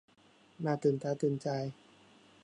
[0.65, 1.47] น่าตื่นตาตื่นใจ